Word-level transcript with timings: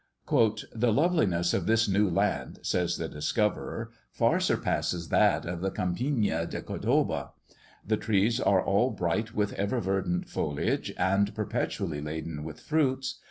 "The 0.73 0.91
loveliness 0.91 1.53
of 1.53 1.67
this 1.67 1.87
new 1.87 2.09
land," 2.09 2.57
says 2.63 2.97
the 2.97 3.07
discoverer, 3.07 3.91
"far 4.11 4.39
surpasses 4.39 5.09
that 5.09 5.45
of 5.45 5.61
the 5.61 5.69
Campina 5.69 6.47
de 6.49 6.63
Cordoba. 6.63 7.33
The 7.85 7.97
trees 7.97 8.39
are 8.39 8.65
all 8.65 8.89
bright 8.89 9.35
with 9.35 9.53
ever 9.53 9.79
verdant 9.79 10.27
foliage, 10.27 10.91
and 10.97 11.35
perpetually 11.35 12.01
laden 12.01 12.43
with 12.43 12.61
fruits. 12.61 13.19